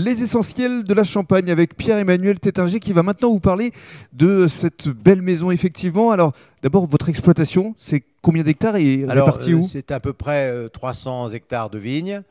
Les 0.00 0.22
essentiels 0.22 0.84
de 0.84 0.94
la 0.94 1.02
Champagne 1.02 1.50
avec 1.50 1.76
Pierre-Emmanuel 1.76 2.38
Tétinger 2.38 2.78
qui 2.78 2.92
va 2.92 3.02
maintenant 3.02 3.30
vous 3.30 3.40
parler 3.40 3.72
de 4.12 4.46
cette 4.46 4.86
belle 4.86 5.22
maison 5.22 5.50
effectivement. 5.50 6.12
Alors 6.12 6.34
d'abord 6.62 6.86
votre 6.86 7.08
exploitation, 7.08 7.74
c'est 7.78 8.04
combien 8.22 8.44
d'hectares 8.44 8.76
et 8.76 9.04
répartis 9.04 9.54
où 9.54 9.64
C'est 9.64 9.90
à 9.90 9.98
peu 9.98 10.12
près 10.12 10.68
300 10.68 11.30
hectares 11.30 11.68
de 11.68 11.80
vignes, 11.80 12.22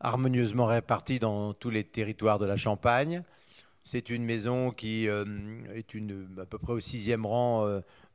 harmonieusement 0.00 0.66
répartis 0.66 1.20
dans 1.20 1.52
tous 1.52 1.70
les 1.70 1.84
territoires 1.84 2.40
de 2.40 2.46
la 2.46 2.56
Champagne. 2.56 3.22
C'est 3.84 4.10
une 4.10 4.24
maison 4.24 4.72
qui 4.72 5.06
est 5.06 5.94
une, 5.94 6.26
à 6.42 6.46
peu 6.46 6.58
près 6.58 6.72
au 6.72 6.80
sixième 6.80 7.26
rang 7.26 7.64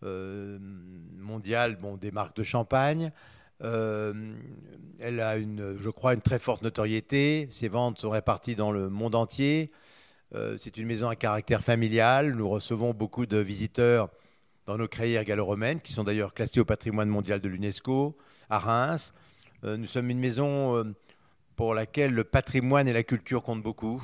mondial 0.02 1.78
bon, 1.82 1.96
des 1.96 2.12
marques 2.12 2.36
de 2.36 2.44
champagne. 2.44 3.14
Euh, 3.64 4.14
elle 5.00 5.20
a, 5.20 5.38
une, 5.38 5.78
je 5.78 5.90
crois, 5.90 6.14
une 6.14 6.22
très 6.22 6.40
forte 6.40 6.62
notoriété. 6.62 7.48
Ses 7.52 7.68
ventes 7.68 8.00
sont 8.00 8.10
réparties 8.10 8.56
dans 8.56 8.72
le 8.72 8.90
monde 8.90 9.16
entier. 9.16 9.72
Euh, 10.36 10.58
c'est 10.58 10.78
une 10.78 10.88
maison 10.88 11.10
à 11.10 11.16
caractère 11.16 11.62
familial. 11.62 12.36
Nous 12.36 12.48
recevons 12.48 12.94
beaucoup 12.94 13.26
de 13.26 13.38
visiteurs 13.38 14.10
dans 14.66 14.78
nos 14.78 14.88
crayères 14.88 15.24
gallo-romaines, 15.24 15.82
qui 15.82 15.94
sont 15.94 16.04
d'ailleurs 16.04 16.34
classées 16.34 16.60
au 16.60 16.66
patrimoine 16.66 17.10
mondial 17.10 17.42
de 17.42 17.50
l'UNESCO, 17.50 18.16
à 18.50 18.60
Reims. 18.60 19.14
Euh, 19.64 19.78
nous 19.78 19.88
sommes 19.88 20.10
une 20.10 20.20
maison 20.20 20.94
pour 21.56 21.74
laquelle 21.74 22.14
le 22.14 22.24
patrimoine 22.24 22.88
et 22.88 22.94
la 22.94 23.04
culture 23.04 23.44
comptent 23.44 23.64
beaucoup. 23.64 24.02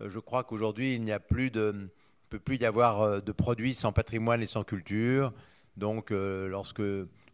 je 0.00 0.18
crois 0.18 0.44
qu'aujourd'hui, 0.44 0.94
il 0.94 1.02
n'y 1.02 1.12
a 1.12 1.20
plus 1.20 1.50
de, 1.50 1.90
peut 2.30 2.38
plus 2.38 2.56
y 2.56 2.64
avoir 2.64 3.20
de 3.20 3.32
produits 3.32 3.74
sans 3.74 3.92
patrimoine 3.92 4.42
et 4.42 4.46
sans 4.46 4.64
culture. 4.64 5.32
Donc, 5.76 6.10
lorsque 6.10 6.82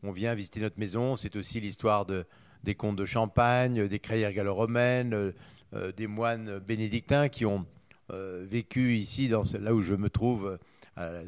on 0.02 0.12
vient 0.12 0.34
visiter 0.34 0.60
notre 0.60 0.78
maison. 0.78 1.16
C'est 1.16 1.36
aussi 1.36 1.60
l'histoire 1.60 2.06
de, 2.06 2.24
des 2.64 2.74
comtes 2.74 2.96
de 2.96 3.04
Champagne, 3.04 3.86
des 3.86 3.98
crayères 3.98 4.32
gallo-romaines, 4.32 5.14
euh, 5.14 5.32
euh, 5.74 5.92
des 5.92 6.06
moines 6.06 6.58
bénédictins 6.58 7.28
qui 7.28 7.44
ont 7.44 7.66
euh, 8.10 8.44
vécu 8.48 8.94
ici, 8.94 9.28
dans, 9.28 9.42
là 9.60 9.74
où 9.74 9.82
je 9.82 9.94
me 9.94 10.10
trouve, 10.10 10.58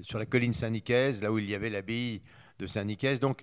sur 0.02 0.18
la 0.18 0.26
colline 0.26 0.52
Saint-Nicaise, 0.52 1.22
là 1.22 1.32
où 1.32 1.38
il 1.38 1.48
y 1.48 1.54
avait 1.54 1.70
l'abbaye 1.70 2.20
de 2.58 2.66
Saint-Nicaise. 2.66 3.18
Donc, 3.18 3.42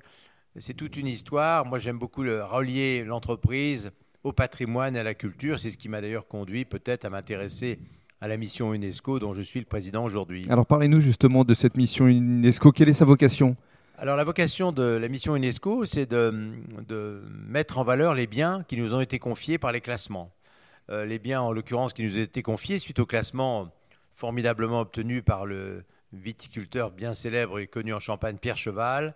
c'est 0.59 0.75
toute 0.75 0.95
une 0.95 1.07
histoire. 1.07 1.65
Moi, 1.65 1.79
j'aime 1.79 1.97
beaucoup 1.97 2.21
le, 2.21 2.43
relier 2.43 3.03
l'entreprise 3.03 3.89
au 4.23 4.31
patrimoine 4.31 4.95
et 4.95 4.99
à 4.99 5.03
la 5.03 5.15
culture. 5.15 5.59
C'est 5.59 5.71
ce 5.71 5.79
qui 5.79 5.89
m'a 5.89 5.99
d'ailleurs 5.99 6.27
conduit 6.27 6.63
peut-être 6.63 7.05
à 7.05 7.09
m'intéresser 7.09 7.79
à 8.19 8.27
la 8.27 8.37
mission 8.37 8.71
UNESCO 8.71 9.17
dont 9.17 9.33
je 9.33 9.41
suis 9.41 9.59
le 9.59 9.65
président 9.65 10.05
aujourd'hui. 10.05 10.45
Alors 10.47 10.67
parlez-nous 10.67 11.01
justement 11.01 11.43
de 11.43 11.55
cette 11.55 11.75
mission 11.75 12.07
UNESCO. 12.07 12.71
Quelle 12.71 12.89
est 12.89 12.93
sa 12.93 13.05
vocation? 13.05 13.57
Alors 14.01 14.15
la 14.15 14.23
vocation 14.23 14.71
de 14.71 14.81
la 14.81 15.07
mission 15.09 15.35
UNESCO, 15.35 15.85
c'est 15.85 16.07
de, 16.09 16.31
mettre 17.29 17.77
en 17.77 17.83
valeur 17.83 18.15
les 18.15 18.25
biens 18.25 18.65
qui 18.67 18.75
nous 18.77 18.95
ont 18.95 18.99
été 18.99 19.19
confiés 19.19 19.59
par 19.59 19.71
les 19.71 19.79
classements. 19.79 20.31
Euh, 20.89 21.05
les 21.05 21.19
biens, 21.19 21.41
en 21.41 21.51
l'occurrence, 21.51 21.93
qui 21.93 22.03
nous 22.03 22.17
ont 22.17 22.23
été 22.23 22.41
confiés 22.41 22.79
suite 22.79 22.97
au 22.97 23.05
classement 23.05 23.71
formidablement 24.15 24.79
obtenu 24.79 25.21
par 25.21 25.45
le 25.45 25.83
viticulteur 26.13 26.89
bien 26.89 27.13
célèbre 27.13 27.59
et 27.59 27.67
connu 27.67 27.93
en 27.93 27.99
Champagne, 27.99 28.37
Pierre 28.41 28.57
Cheval. 28.57 29.13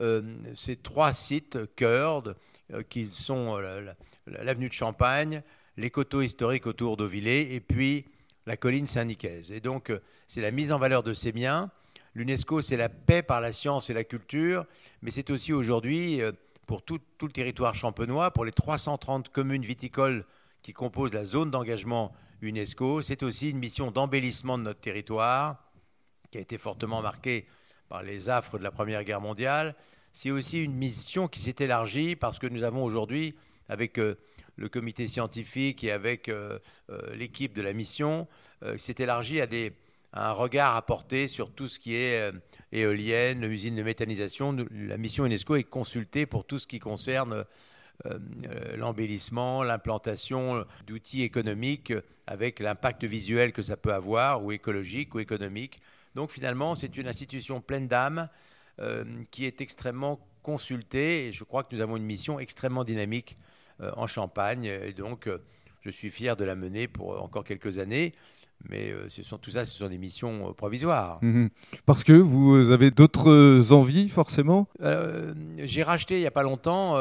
Euh, 0.00 0.22
ces 0.56 0.74
trois 0.74 1.12
sites 1.12 1.56
cœurs 1.76 2.24
euh, 2.72 2.82
qui 2.82 3.10
sont 3.12 3.56
l'avenue 4.26 4.68
de 4.68 4.74
Champagne, 4.74 5.44
les 5.76 5.90
coteaux 5.90 6.22
historiques 6.22 6.66
autour 6.66 6.96
d'Auvillers 6.96 7.54
et 7.54 7.60
puis 7.60 8.06
la 8.46 8.56
colline 8.56 8.88
Saint-Nicaise. 8.88 9.52
Et 9.52 9.60
donc, 9.60 9.92
c'est 10.26 10.40
la 10.40 10.50
mise 10.50 10.72
en 10.72 10.80
valeur 10.80 11.04
de 11.04 11.12
ces 11.12 11.30
biens 11.30 11.70
L'UNESCO, 12.14 12.60
c'est 12.60 12.76
la 12.76 12.88
paix 12.88 13.22
par 13.22 13.40
la 13.40 13.50
science 13.50 13.90
et 13.90 13.94
la 13.94 14.04
culture, 14.04 14.66
mais 15.02 15.10
c'est 15.10 15.30
aussi 15.30 15.52
aujourd'hui, 15.52 16.22
euh, 16.22 16.30
pour 16.66 16.82
tout, 16.82 17.00
le 17.20 17.28
territoire 17.28 17.74
champenois, 17.74 18.30
pour 18.30 18.44
les 18.44 18.52
330 18.52 19.30
communes 19.30 19.64
viticoles 19.64 20.24
qui 20.62 20.72
composent 20.72 21.12
la 21.12 21.24
zone 21.24 21.50
d'engagement 21.50 22.12
UNESCO, 22.40 23.02
c'est 23.02 23.22
aussi 23.24 23.50
une 23.50 23.58
mission 23.58 23.90
d'embellissement 23.90 24.58
de 24.58 24.62
notre 24.62 24.80
territoire, 24.80 25.64
qui 26.30 26.38
a 26.38 26.40
été 26.40 26.56
fortement 26.56 27.02
marquée 27.02 27.46
par 27.88 28.02
les 28.02 28.28
affres 28.28 28.58
de 28.58 28.62
la 28.62 28.70
Première 28.70 29.02
Guerre 29.02 29.20
mondiale. 29.20 29.74
C'est 30.12 30.30
aussi 30.30 30.62
une 30.62 30.74
mission 30.74 31.26
qui 31.26 31.40
s'est 31.40 31.56
élargie 31.58 32.14
parce 32.14 32.38
que 32.38 32.46
nous 32.46 32.62
avons 32.62 32.84
aujourd'hui, 32.84 33.34
avec 33.68 33.98
euh, 33.98 34.14
le 34.54 34.68
comité 34.68 35.08
scientifique 35.08 35.82
et 35.82 35.90
avec 35.90 36.28
euh, 36.28 36.60
l'équipe 37.14 37.54
de 37.54 37.62
la 37.62 37.72
mission, 37.72 38.28
s'est 38.76 38.94
élargie 38.98 39.40
à 39.40 39.46
des 39.46 39.74
un 40.14 40.32
regard 40.32 40.76
à 40.76 40.84
sur 41.28 41.50
tout 41.50 41.68
ce 41.68 41.78
qui 41.78 41.96
est 41.96 42.20
euh, 42.20 42.32
éolienne, 42.72 43.42
usine 43.44 43.76
de 43.76 43.82
méthanisation. 43.82 44.56
La 44.70 44.96
mission 44.96 45.26
UNESCO 45.26 45.56
est 45.56 45.64
consultée 45.64 46.24
pour 46.24 46.46
tout 46.46 46.58
ce 46.58 46.66
qui 46.66 46.78
concerne 46.78 47.32
euh, 47.32 47.44
euh, 48.06 48.76
l'embellissement, 48.76 49.64
l'implantation 49.64 50.64
d'outils 50.86 51.22
économiques 51.22 51.92
avec 52.26 52.60
l'impact 52.60 53.04
visuel 53.04 53.52
que 53.52 53.62
ça 53.62 53.76
peut 53.76 53.92
avoir, 53.92 54.42
ou 54.44 54.52
écologique 54.52 55.14
ou 55.14 55.20
économique. 55.20 55.80
Donc 56.14 56.30
finalement, 56.30 56.76
c'est 56.76 56.96
une 56.96 57.08
institution 57.08 57.60
pleine 57.60 57.88
d'âme 57.88 58.28
qui 59.30 59.44
est 59.44 59.60
extrêmement 59.60 60.18
consultée 60.42 61.28
et 61.28 61.32
je 61.32 61.44
crois 61.44 61.62
que 61.62 61.76
nous 61.76 61.80
avons 61.80 61.96
une 61.96 62.04
mission 62.04 62.40
extrêmement 62.40 62.82
dynamique 62.82 63.36
en 63.78 64.08
Champagne 64.08 64.64
et 64.64 64.92
donc 64.92 65.28
je 65.82 65.90
suis 65.90 66.10
fier 66.10 66.36
de 66.36 66.44
la 66.44 66.56
mener 66.56 66.88
pour 66.88 67.22
encore 67.22 67.44
quelques 67.44 67.78
années. 67.78 68.14
Mais 68.68 68.90
euh, 68.90 69.08
ce 69.08 69.22
sont, 69.22 69.38
tout 69.38 69.50
ça, 69.50 69.64
ce 69.64 69.76
sont 69.76 69.88
des 69.88 69.98
missions 69.98 70.48
euh, 70.48 70.52
provisoires. 70.52 71.18
Mhm. 71.22 71.50
Parce 71.86 72.04
que 72.04 72.12
vous 72.12 72.70
avez 72.70 72.90
d'autres 72.90 73.30
euh, 73.30 73.72
envies, 73.72 74.08
forcément? 74.08 74.68
J'ai 75.58 75.82
racheté 75.82 76.16
il 76.16 76.20
n'y 76.20 76.26
a 76.26 76.30
pas 76.30 76.42
longtemps 76.42 76.96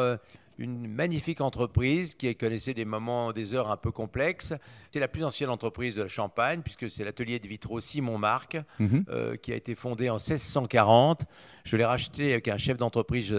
une 0.59 0.87
magnifique 0.87 1.41
entreprise 1.41 2.13
qui 2.13 2.33
connaissait 2.35 2.75
des 2.75 2.85
moments, 2.85 3.33
des 3.33 3.55
heures 3.55 3.71
un 3.71 3.77
peu 3.77 3.91
complexes. 3.91 4.53
C'est 4.91 4.99
la 4.99 5.07
plus 5.07 5.23
ancienne 5.23 5.49
entreprise 5.49 5.95
de 5.95 6.03
la 6.03 6.07
Champagne, 6.07 6.61
puisque 6.61 6.89
c'est 6.89 7.03
l'atelier 7.03 7.39
de 7.39 7.47
vitraux 7.47 7.79
Simon 7.79 8.17
Marc, 8.17 8.57
mhm. 8.79 9.05
qui 9.41 9.51
a 9.51 9.55
été 9.55 9.73
fondé 9.73 10.09
en 10.09 10.15
1640. 10.15 11.23
Je 11.63 11.75
l'ai 11.75 11.85
racheté 11.85 12.33
avec 12.33 12.47
un 12.47 12.57
chef 12.57 12.77
d'entreprise 12.77 13.33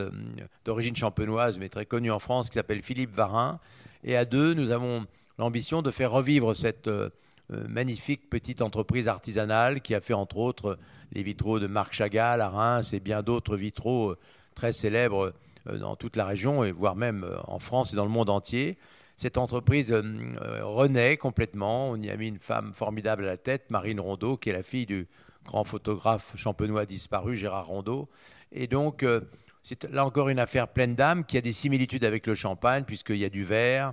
d'origine 0.65 0.97
champenoise, 0.97 1.59
mais 1.59 1.69
très 1.69 1.87
connu 1.87 2.11
en 2.11 2.19
France, 2.19 2.49
qui 2.49 2.55
s'appelle 2.55 2.83
Philippe 2.83 3.15
Varin. 3.15 3.61
Et 4.03 4.17
à 4.17 4.25
deux, 4.25 4.55
nous 4.55 4.71
avons 4.71 5.07
l'ambition 5.39 5.83
de 5.83 5.91
faire 5.91 6.11
revivre 6.11 6.55
cette 6.55 6.89
euh, 6.89 7.11
magnifique 7.51 8.31
petite 8.31 8.63
entreprise 8.63 9.07
artisanale 9.07 9.81
qui 9.83 9.95
a 9.95 10.01
fait 10.01 10.15
entre 10.15 10.39
autres 10.39 10.79
les 11.13 11.23
vitraux 11.23 11.61
de 11.61 11.67
Marc 11.67 11.93
Chagall 11.93 12.41
à 12.41 12.49
Reims 12.49 12.93
et 12.93 13.01
bien 13.01 13.23
d'autres 13.23 13.57
vitraux 13.57 14.11
euh, 14.11 14.19
très 14.55 14.73
célèbres 14.73 15.33
euh, 15.69 15.79
dans 15.79 15.97
toute 15.97 16.17
la 16.17 16.25
région 16.25 16.65
et 16.65 16.73
voire 16.73 16.97
même 16.97 17.27
en 17.47 17.59
France 17.59 17.93
et 17.93 17.97
dans 17.97 18.05
le 18.05 18.11
monde 18.11 18.31
entier. 18.31 18.77
Cette 19.17 19.39
entreprise 19.39 19.93
renaît 19.93 21.17
complètement. 21.17 21.91
On 21.91 21.97
y 21.97 22.11
a 22.11 22.17
mis 22.17 22.27
une 22.27 22.41
femme 22.41 22.73
formidable 22.75 23.23
à 23.25 23.29
la 23.29 23.37
tête, 23.37 23.71
Marine 23.71 24.01
Rondeau, 24.01 24.37
qui 24.37 24.51
est 24.51 24.53
la 24.53 24.65
fille 24.65 24.87
du 24.87 25.07
grand 25.45 25.63
photographe 25.63 26.33
champenois 26.37 26.85
disparu, 26.85 27.37
Gérard 27.37 27.69
Rondeau. 27.69 28.09
Et 28.51 28.67
donc, 28.67 29.07
c'est 29.63 29.85
là 29.85 30.05
encore 30.05 30.31
une 30.31 30.41
affaire 30.41 30.67
pleine 30.67 30.97
d'âme 30.97 31.25
qui 31.25 31.39
a 31.39 31.41
des 31.41 31.53
similitudes 31.53 32.05
avec 32.05 32.27
le 32.27 32.35
champagne, 32.35 32.83
puisqu'il 32.83 33.19
y 33.19 33.25
a 33.25 33.29
du 33.29 33.45
verre, 33.45 33.93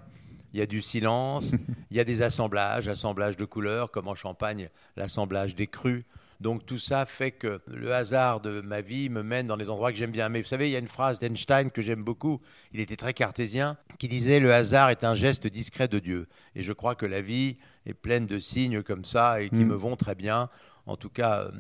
il 0.54 0.60
y 0.60 0.64
a 0.64 0.66
du 0.66 0.82
silence, 0.82 1.54
il 1.92 1.98
y 1.98 2.00
a 2.00 2.04
des 2.04 2.22
assemblages, 2.22 2.88
assemblages 2.88 3.38
de 3.38 3.46
couleurs, 3.46 3.92
comme 3.92 4.08
en 4.08 4.16
Champagne, 4.16 4.70
l'assemblage 4.96 5.56
des 5.56 5.68
crus. 5.68 6.04
Donc 6.42 6.66
tout 6.66 6.80
ça 6.80 7.06
fait 7.06 7.30
que 7.30 7.62
le 7.68 7.94
hasard 7.94 8.42
de 8.42 8.62
ma 8.62 8.82
vie 8.82 9.10
me 9.10 9.22
mène 9.22 9.46
dans 9.46 9.56
les 9.56 9.70
endroits 9.70 9.92
que 9.92 9.98
j'aime 9.98 10.12
bien. 10.12 10.28
Mais 10.28 10.42
vous 10.42 10.48
savez, 10.48 10.70
il 10.70 10.72
y 10.72 10.76
a 10.76 10.80
une 10.80 10.88
phrase 10.88 11.20
d'Einstein 11.20 11.70
que 11.70 11.84
j'aime 11.84 12.04
beaucoup, 12.04 12.42
il 12.74 12.80
était 12.80 12.96
très 12.96 13.14
cartésien, 13.14 13.78
qui 14.00 14.08
disait 14.08 14.40
Le 14.40 14.52
hasard 14.52 14.90
est 14.90 15.04
un 15.04 15.14
geste 15.14 15.46
discret 15.46 15.88
de 15.88 16.00
Dieu. 16.00 16.28
Et 16.56 16.64
je 16.64 16.74
crois 16.74 16.96
que 16.96 17.06
la 17.06 17.22
vie 17.22 17.58
est 17.86 17.94
pleine 17.94 18.26
de 18.26 18.40
signes 18.40 18.82
comme 18.82 19.06
ça 19.06 19.42
et 19.42 19.50
qui 19.50 19.64
mm. 19.64 19.68
me 19.68 19.76
vont 19.76 19.96
très 19.96 20.16
bien. 20.16 20.50
En 20.88 20.98
tout 20.98 21.10
cas, 21.10 21.44
euh, 21.44 21.52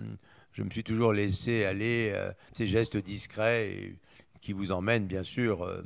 je 0.51 0.63
me 0.63 0.71
suis 0.71 0.83
toujours 0.83 1.13
laissé 1.13 1.63
aller 1.63 2.11
euh, 2.15 2.31
ces 2.51 2.65
gestes 2.65 2.97
discrets. 2.97 3.69
Et, 3.69 3.95
qui 4.41 4.53
vous 4.53 4.71
emmène 4.71 5.05
bien 5.05 5.23
sûr 5.23 5.63
euh, 5.63 5.83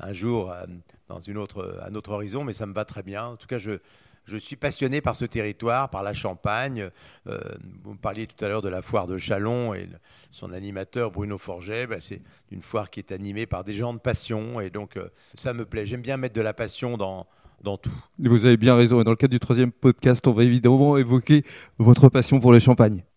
un 0.00 0.12
jour 0.12 0.50
euh, 0.50 0.64
dans 1.08 1.20
une 1.20 1.38
autre, 1.38 1.80
un 1.86 1.94
autre 1.94 2.10
horizon, 2.10 2.44
mais 2.44 2.52
ça 2.52 2.66
me 2.66 2.74
va 2.74 2.84
très 2.84 3.02
bien. 3.02 3.24
En 3.24 3.36
tout 3.36 3.46
cas, 3.46 3.58
je, 3.58 3.78
je 4.24 4.36
suis 4.36 4.56
passionné 4.56 5.00
par 5.00 5.14
ce 5.14 5.24
territoire, 5.24 5.88
par 5.88 6.02
la 6.02 6.12
Champagne. 6.12 6.90
Euh, 7.28 7.40
vous 7.84 7.92
me 7.92 7.98
parliez 7.98 8.26
tout 8.26 8.44
à 8.44 8.48
l'heure 8.48 8.62
de 8.62 8.68
la 8.68 8.82
foire 8.82 9.06
de 9.06 9.18
Chalon 9.18 9.72
et 9.72 9.88
son 10.30 10.52
animateur 10.52 11.12
Bruno 11.12 11.38
Forget. 11.38 11.86
Ben, 11.86 12.00
c'est 12.00 12.20
une 12.50 12.62
foire 12.62 12.90
qui 12.90 13.00
est 13.00 13.12
animée 13.12 13.46
par 13.46 13.62
des 13.64 13.72
gens 13.72 13.94
de 13.94 13.98
passion 14.00 14.60
et 14.60 14.70
donc 14.70 14.98
ça 15.34 15.54
me 15.54 15.64
plaît. 15.64 15.86
J'aime 15.86 16.02
bien 16.02 16.16
mettre 16.16 16.34
de 16.34 16.40
la 16.40 16.54
passion 16.54 16.96
dans, 16.96 17.26
dans 17.62 17.76
tout. 17.76 18.04
Vous 18.18 18.44
avez 18.44 18.56
bien 18.56 18.74
raison. 18.74 19.00
Et 19.00 19.04
dans 19.04 19.10
le 19.10 19.16
cadre 19.16 19.32
du 19.32 19.40
troisième 19.40 19.72
podcast, 19.72 20.26
on 20.26 20.32
va 20.32 20.44
évidemment 20.44 20.96
évoquer 20.96 21.44
votre 21.78 22.08
passion 22.08 22.40
pour 22.40 22.52
le 22.52 22.58
champagne. 22.58 23.04